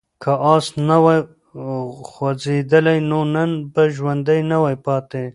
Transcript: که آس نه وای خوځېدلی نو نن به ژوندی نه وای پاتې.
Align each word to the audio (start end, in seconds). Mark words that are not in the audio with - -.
که 0.21 0.31
آس 0.53 0.67
نه 0.89 0.97
وای 1.03 1.19
خوځېدلی 2.09 2.99
نو 3.09 3.19
نن 3.35 3.51
به 3.73 3.83
ژوندی 3.95 4.39
نه 4.49 4.57
وای 4.61 4.77
پاتې. 4.85 5.23